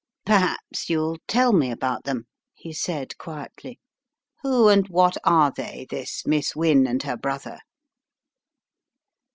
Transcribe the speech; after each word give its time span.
"Perhaps 0.25 0.89
you 0.89 0.97
will 0.97 1.17
tell 1.27 1.53
me 1.53 1.69
about 1.69 2.05
them," 2.05 2.25
he 2.55 2.73
said, 2.73 3.15
quietly." 3.19 3.79
Who 4.41 4.67
and 4.67 4.87
what 4.87 5.15
are 5.23 5.51
they, 5.55 5.85
this 5.91 6.25
Miss 6.25 6.55
Wynne 6.55 6.87
and 6.87 7.03
her 7.03 7.15
brother?" 7.17 7.59